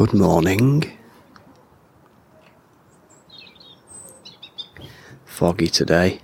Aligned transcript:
Good 0.00 0.14
morning. 0.14 0.90
Foggy 5.26 5.66
today. 5.66 6.22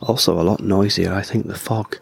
Also, 0.00 0.40
a 0.40 0.44
lot 0.44 0.60
noisier. 0.60 1.12
I 1.12 1.22
think 1.22 1.48
the 1.48 1.58
fog 1.58 1.98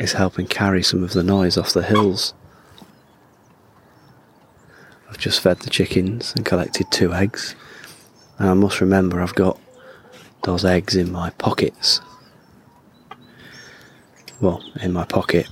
is 0.00 0.14
helping 0.14 0.48
carry 0.48 0.82
some 0.82 1.04
of 1.04 1.12
the 1.12 1.22
noise 1.22 1.56
off 1.56 1.72
the 1.72 1.84
hills. 1.84 2.34
I've 5.08 5.18
just 5.18 5.40
fed 5.40 5.60
the 5.60 5.70
chickens 5.70 6.32
and 6.34 6.44
collected 6.44 6.90
two 6.90 7.14
eggs. 7.14 7.54
And 8.36 8.50
I 8.50 8.54
must 8.54 8.80
remember 8.80 9.22
I've 9.22 9.36
got 9.36 9.60
those 10.42 10.64
eggs 10.64 10.96
in 10.96 11.12
my 11.12 11.30
pockets. 11.30 12.00
Well, 14.40 14.60
in 14.82 14.92
my 14.92 15.04
pocket. 15.04 15.46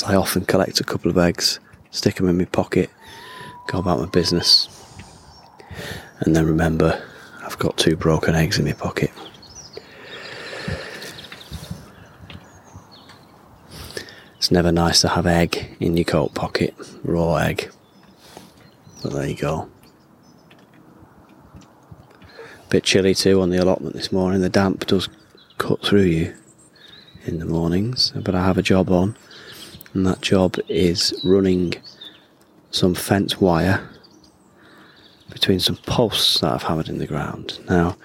Because 0.00 0.14
I 0.14 0.16
often 0.16 0.46
collect 0.46 0.80
a 0.80 0.84
couple 0.84 1.10
of 1.10 1.18
eggs, 1.18 1.60
stick 1.90 2.14
them 2.14 2.28
in 2.30 2.38
my 2.38 2.46
pocket, 2.46 2.88
go 3.66 3.80
about 3.80 3.98
my 3.98 4.06
business, 4.06 4.66
and 6.20 6.34
then 6.34 6.46
remember 6.46 7.06
I've 7.44 7.58
got 7.58 7.76
two 7.76 7.96
broken 7.96 8.34
eggs 8.34 8.58
in 8.58 8.64
my 8.64 8.72
pocket. 8.72 9.10
It's 14.38 14.50
never 14.50 14.72
nice 14.72 15.02
to 15.02 15.08
have 15.08 15.26
egg 15.26 15.76
in 15.80 15.98
your 15.98 16.04
coat 16.04 16.34
pocket, 16.34 16.74
raw 17.04 17.34
egg. 17.34 17.70
But 19.02 19.12
there 19.12 19.26
you 19.26 19.36
go. 19.36 19.68
Bit 22.70 22.84
chilly 22.84 23.14
too 23.14 23.42
on 23.42 23.50
the 23.50 23.58
allotment 23.58 23.94
this 23.94 24.10
morning. 24.10 24.40
The 24.40 24.48
damp 24.48 24.86
does 24.86 25.10
cut 25.58 25.84
through 25.84 26.04
you 26.04 26.34
in 27.26 27.38
the 27.38 27.44
mornings, 27.44 28.12
but 28.16 28.34
I 28.34 28.42
have 28.46 28.56
a 28.56 28.62
job 28.62 28.88
on, 28.90 29.14
and 29.94 30.06
that 30.06 30.20
job 30.20 30.56
is 30.68 31.18
running 31.24 31.74
some 32.70 32.94
fence 32.94 33.40
wire 33.40 33.88
between 35.30 35.60
some 35.60 35.76
posts 35.76 36.40
that 36.40 36.52
I've 36.52 36.62
hammered 36.62 36.88
in 36.88 36.98
the 36.98 37.06
ground. 37.06 37.58
Now, 37.68 37.96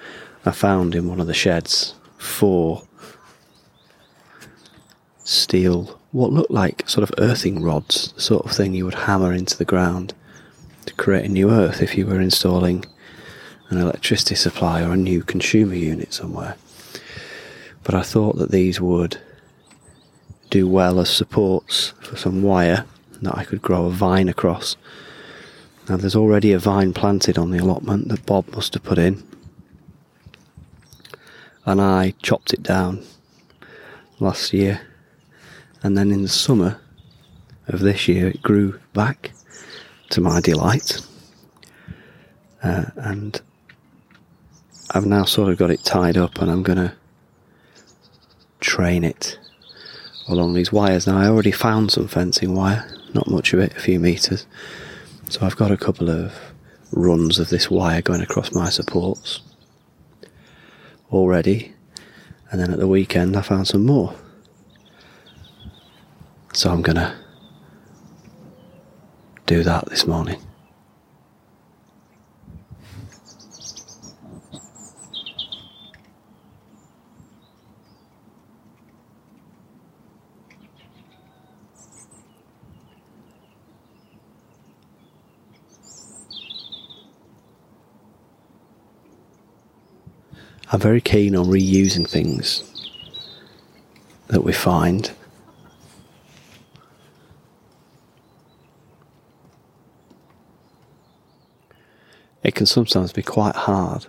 I 0.45 0.52
found 0.52 0.95
in 0.95 1.08
one 1.08 1.19
of 1.19 1.28
the 1.28 1.33
sheds 1.33 1.95
four 2.17 2.83
steel, 5.23 6.00
what 6.11 6.31
looked 6.31 6.52
like 6.52 6.88
sort 6.88 7.03
of 7.03 7.16
earthing 7.19 7.61
rods, 7.61 8.11
the 8.13 8.22
sort 8.22 8.45
of 8.45 8.52
thing 8.52 8.73
you 8.73 8.86
would 8.86 8.94
hammer 8.94 9.33
into 9.33 9.58
the 9.58 9.66
ground 9.66 10.13
to 10.86 10.94
create 10.94 11.25
a 11.25 11.30
new 11.30 11.50
earth 11.50 11.81
if 11.81 11.97
you 11.97 12.06
were 12.06 12.22
installing 12.22 12.86
an 13.69 13.80
electricity 13.80 14.36
supply 14.36 14.83
or 14.83 14.94
a 14.94 14.97
new 14.97 15.23
consumer 15.23 15.73
unit 15.73 16.13
somewhere. 16.13 16.56
But 17.83 17.95
I 17.95 18.03
thought 18.03 18.38
that 18.38 18.52
these 18.52 18.80
would 18.80 19.19
do 20.49 20.67
well 20.67 20.99
as 20.99 21.09
supports 21.09 21.93
for 22.01 22.15
some 22.15 22.41
wire 22.41 22.85
that 23.21 23.38
I 23.38 23.43
could 23.43 23.61
grow 23.61 23.85
a 23.85 23.91
vine 23.91 24.29
across. 24.29 24.77
Now, 25.89 25.97
there's 25.97 26.15
already 26.15 26.51
a 26.51 26.59
vine 26.59 26.93
planted 26.93 27.38
on 27.38 27.51
the 27.51 27.59
allotment 27.59 28.07
that 28.07 28.25
Bob 28.25 28.49
must 28.49 28.73
have 28.73 28.83
put 28.83 28.97
in, 28.97 29.23
and 31.66 31.81
I 31.81 32.13
chopped 32.21 32.53
it 32.53 32.63
down 32.63 33.03
last 34.19 34.53
year. 34.53 34.81
And 35.83 35.97
then 35.97 36.11
in 36.11 36.23
the 36.23 36.29
summer 36.29 36.79
of 37.67 37.81
this 37.81 38.07
year, 38.07 38.27
it 38.27 38.41
grew 38.41 38.79
back 38.93 39.31
to 40.09 40.21
my 40.21 40.41
delight. 40.41 41.01
Uh, 42.63 42.85
and 42.95 43.41
I've 44.91 45.05
now 45.05 45.25
sort 45.25 45.51
of 45.51 45.57
got 45.59 45.69
it 45.69 45.83
tied 45.83 46.17
up, 46.17 46.41
and 46.41 46.49
I'm 46.49 46.63
going 46.63 46.79
to 46.79 46.93
train 48.59 49.03
it 49.03 49.38
along 50.27 50.53
these 50.53 50.71
wires. 50.71 51.07
Now, 51.07 51.17
I 51.17 51.27
already 51.27 51.51
found 51.51 51.91
some 51.91 52.07
fencing 52.07 52.55
wire, 52.55 52.88
not 53.13 53.27
much 53.27 53.53
of 53.53 53.59
it, 53.59 53.75
a 53.75 53.79
few 53.79 54.00
metres. 54.00 54.45
So 55.29 55.45
I've 55.45 55.55
got 55.55 55.72
a 55.72 55.77
couple 55.77 56.09
of 56.09 56.33
runs 56.91 57.39
of 57.39 57.50
this 57.50 57.69
wire 57.69 58.01
going 58.01 58.22
across 58.22 58.53
my 58.53 58.69
supports 58.69 59.41
already. 61.11 61.73
And 62.51 62.61
then 62.61 62.72
at 62.72 62.79
the 62.79 62.88
weekend, 62.88 63.35
I 63.35 63.41
found 63.41 63.67
some 63.67 63.85
more. 63.85 64.16
So 66.53 66.71
I'm 66.71 66.83
to 66.95 67.16
do 69.45 69.63
that 69.63 69.89
this 69.89 70.07
morning. 70.07 70.41
I'm 90.75 90.81
very 90.81 91.00
keen 91.00 91.38
on 91.38 91.46
reusing 91.46 92.06
things 92.06 92.91
that 94.28 94.44
we 94.44 94.52
find. 94.52 95.09
It 102.44 102.56
can 102.56 102.66
sometimes 102.66 103.13
be 103.13 103.22
quite 103.22 103.56
hard 103.56 104.08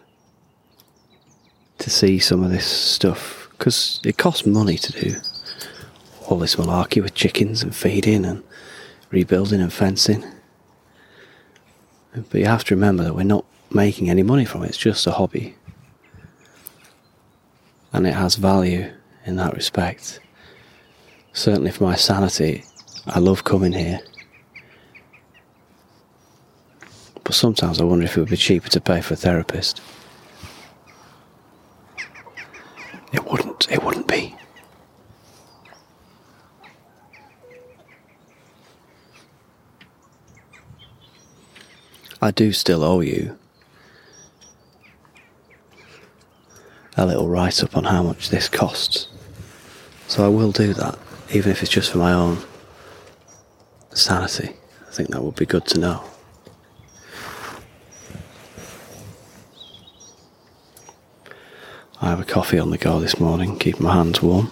to 1.79 1.89
see 1.89 2.19
some 2.19 2.43
of 2.43 2.51
this 2.51 2.67
stuff 2.67 3.49
because 3.53 4.01
it 4.05 4.19
costs 4.19 4.45
money 4.45 4.77
to 4.77 4.93
do 4.93 5.21
all 6.27 6.37
this 6.37 6.57
malarkey 6.57 7.01
with 7.01 7.15
chickens 7.15 7.63
and 7.63 7.77
feeding 7.77 8.25
and 8.25 8.43
rebuilding 9.13 9.61
and 9.61 9.73
fencing. 9.73 10.25
But 12.13 12.41
you 12.41 12.47
have 12.47 12.65
to 12.65 12.75
remember 12.75 13.05
that 13.05 13.15
we're 13.15 13.23
not 13.23 13.45
making 13.71 14.11
any 14.11 14.25
money 14.25 14.45
from 14.45 14.65
it, 14.65 14.71
it's 14.71 14.79
just 14.79 15.07
a 15.07 15.13
hobby 15.13 15.55
and 17.97 18.07
it 18.07 18.13
has 18.13 18.35
value 18.35 18.93
in 19.25 19.37
that 19.37 19.55
respect. 19.55 20.21
Certainly 21.33 21.71
for 21.71 21.85
my 21.85 21.97
sanity, 21.97 22.63
I 23.07 23.21
love 23.21 23.43
coming 23.43 23.73
here. 23.73 24.01
But 27.25 27.35
sometimes 27.35 27.81
I 27.81 27.85
wonder 27.85 28.05
if 28.05 28.17
it 28.17 28.21
would 28.21 28.29
be 28.29 28.37
cheaper 28.37 28.69
to 28.69 28.81
pay 28.83 29.01
for 29.01 29.15
a 29.15 29.17
therapist. 29.17 29.81
It 33.15 33.25
wouldn't, 33.25 33.73
it 33.73 33.83
wouldn't 33.83 34.07
be. 34.07 34.37
I 42.21 42.31
do 42.31 42.53
still 42.53 42.85
owe 42.85 43.01
you 43.01 43.39
a 46.97 47.07
little 47.07 47.29
write 47.29 47.63
up 47.63 47.77
on 47.77 47.85
how 47.85 48.03
much 48.03 48.31
this 48.31 48.49
costs. 48.49 49.09
So 50.09 50.25
I 50.25 50.29
will 50.29 50.53
do 50.53 50.73
that, 50.75 50.99
even 51.33 51.53
if 51.53 51.63
it's 51.63 51.71
just 51.71 51.91
for 51.91 51.99
my 51.99 52.13
own 52.13 52.39
sanity. 53.93 54.51
I 54.87 54.93
think 54.93 55.11
that 55.11 55.23
would 55.23 55.37
be 55.37 55.47
good 55.47 55.67
to 55.67 55.79
know. 55.79 56.05
I 62.01 62.11
have 62.11 62.21
a 62.21 62.25
coffee 62.25 62.59
on 62.59 62.71
the 62.71 62.79
go 62.79 63.01
this 63.01 63.19
morning, 63.19 63.59
keep 63.59 63.81
my 63.81 63.95
hands 63.95 64.23
warm. 64.23 64.51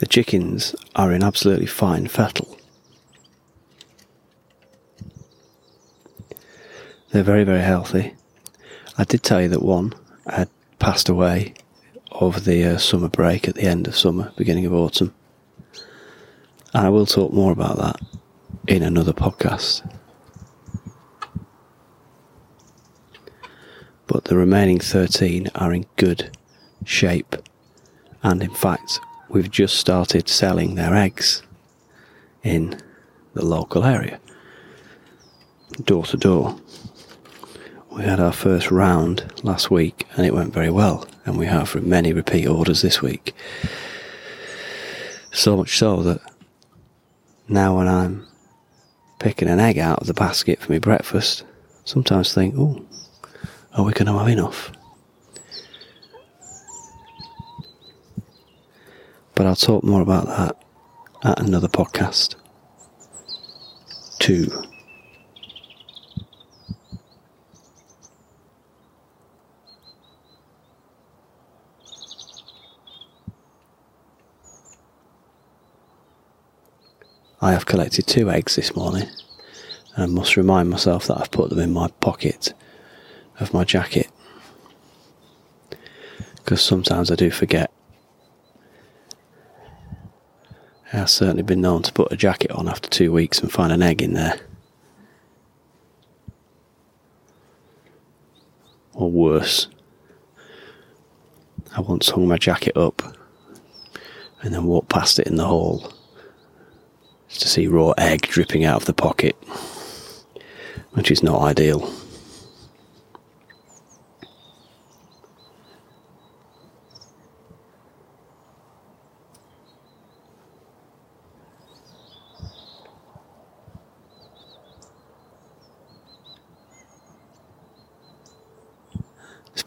The 0.00 0.06
chickens 0.06 0.74
are 0.96 1.12
in 1.12 1.22
absolutely 1.22 1.66
fine 1.66 2.08
fettle. 2.08 2.56
They're 7.10 7.22
very, 7.22 7.44
very 7.44 7.60
healthy. 7.60 8.14
I 8.96 9.04
did 9.04 9.22
tell 9.22 9.42
you 9.42 9.48
that 9.48 9.62
one 9.62 9.92
had 10.26 10.48
passed 10.78 11.10
away 11.10 11.52
over 12.12 12.40
the 12.40 12.64
uh, 12.64 12.78
summer 12.78 13.10
break 13.10 13.46
at 13.46 13.56
the 13.56 13.64
end 13.64 13.86
of 13.86 13.94
summer, 13.94 14.32
beginning 14.38 14.64
of 14.64 14.72
autumn. 14.72 15.14
And 16.72 16.86
I 16.86 16.88
will 16.88 17.04
talk 17.04 17.34
more 17.34 17.52
about 17.52 17.76
that 17.76 18.00
in 18.66 18.82
another 18.82 19.12
podcast. 19.12 19.86
But 24.06 24.24
the 24.24 24.36
remaining 24.38 24.80
13 24.80 25.50
are 25.56 25.74
in 25.74 25.84
good 25.96 26.34
shape 26.86 27.36
and, 28.22 28.42
in 28.42 28.54
fact, 28.54 28.98
we've 29.30 29.50
just 29.50 29.76
started 29.76 30.28
selling 30.28 30.74
their 30.74 30.94
eggs 30.94 31.42
in 32.42 32.80
the 33.34 33.44
local 33.44 33.84
area, 33.84 34.18
door 35.84 36.04
to 36.04 36.16
door. 36.16 36.58
We 37.90 38.02
had 38.02 38.20
our 38.20 38.32
first 38.32 38.70
round 38.70 39.32
last 39.42 39.70
week 39.70 40.06
and 40.16 40.26
it 40.26 40.34
went 40.34 40.52
very 40.52 40.70
well, 40.70 41.06
and 41.24 41.38
we 41.38 41.46
have 41.46 41.74
many 41.82 42.12
repeat 42.12 42.46
orders 42.46 42.82
this 42.82 43.00
week. 43.00 43.34
So 45.32 45.56
much 45.56 45.78
so 45.78 46.02
that 46.02 46.20
now 47.48 47.78
when 47.78 47.86
I'm 47.88 48.26
picking 49.20 49.48
an 49.48 49.60
egg 49.60 49.78
out 49.78 50.00
of 50.00 50.06
the 50.08 50.14
basket 50.14 50.60
for 50.60 50.72
my 50.72 50.78
breakfast, 50.78 51.44
sometimes 51.84 52.34
think, 52.34 52.54
oh, 52.56 52.84
are 53.74 53.84
we 53.84 53.92
going 53.92 54.06
to 54.06 54.18
have 54.18 54.28
enough? 54.28 54.72
But 59.40 59.46
I'll 59.46 59.56
talk 59.56 59.82
more 59.84 60.02
about 60.02 60.26
that 60.26 60.62
at 61.22 61.40
another 61.40 61.66
podcast. 61.66 62.34
Two. 64.18 64.52
I 77.40 77.52
have 77.52 77.64
collected 77.64 78.06
two 78.06 78.30
eggs 78.30 78.56
this 78.56 78.76
morning 78.76 79.08
and 79.96 80.12
must 80.12 80.36
remind 80.36 80.68
myself 80.68 81.06
that 81.06 81.16
I've 81.18 81.30
put 81.30 81.48
them 81.48 81.60
in 81.60 81.72
my 81.72 81.88
pocket 81.88 82.52
of 83.38 83.54
my 83.54 83.64
jacket 83.64 84.10
because 86.36 86.60
sometimes 86.60 87.10
I 87.10 87.14
do 87.14 87.30
forget. 87.30 87.69
I've 91.00 91.08
certainly 91.08 91.42
been 91.42 91.62
known 91.62 91.82
to 91.82 91.92
put 91.92 92.12
a 92.12 92.16
jacket 92.16 92.50
on 92.50 92.68
after 92.68 92.88
two 92.88 93.10
weeks 93.10 93.40
and 93.40 93.50
find 93.50 93.72
an 93.72 93.82
egg 93.82 94.02
in 94.02 94.12
there. 94.12 94.38
Or 98.92 99.10
worse. 99.10 99.68
I 101.74 101.80
once 101.80 102.10
hung 102.10 102.28
my 102.28 102.36
jacket 102.36 102.76
up 102.76 103.16
and 104.42 104.52
then 104.52 104.64
walked 104.64 104.90
past 104.90 105.18
it 105.18 105.26
in 105.26 105.36
the 105.36 105.46
hall 105.46 105.90
to 107.30 107.48
see 107.48 107.66
raw 107.66 107.92
egg 107.96 108.22
dripping 108.22 108.64
out 108.64 108.80
of 108.80 108.86
the 108.86 108.92
pocket, 108.92 109.36
which 110.90 111.10
is 111.10 111.22
not 111.22 111.40
ideal. 111.40 111.90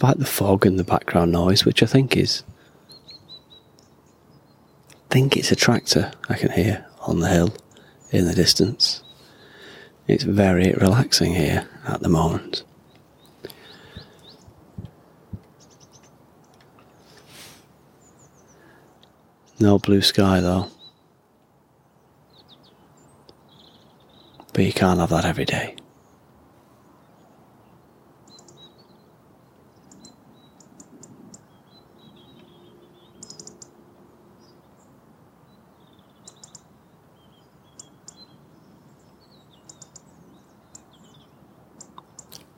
Despite 0.03 0.19
the 0.19 0.25
fog 0.25 0.65
and 0.65 0.77
the 0.77 0.83
background 0.83 1.31
noise, 1.31 1.63
which 1.63 1.81
I 1.81 1.85
think 1.85 2.17
is 2.17 2.43
I 4.91 5.13
think 5.13 5.37
it's 5.37 5.49
a 5.49 5.55
tractor 5.55 6.11
I 6.27 6.33
can 6.33 6.51
hear 6.51 6.85
on 7.07 7.21
the 7.21 7.29
hill 7.29 7.53
in 8.11 8.25
the 8.25 8.33
distance. 8.33 9.01
It's 10.05 10.25
very 10.25 10.73
relaxing 10.73 11.35
here 11.35 11.69
at 11.87 12.01
the 12.01 12.09
moment. 12.09 12.65
No 19.57 19.79
blue 19.79 20.01
sky 20.01 20.41
though. 20.41 20.67
But 24.51 24.65
you 24.65 24.73
can't 24.73 24.99
have 24.99 25.11
that 25.11 25.23
every 25.23 25.45
day. 25.45 25.77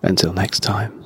Until 0.05 0.33
next 0.33 0.59
time. 0.59 1.04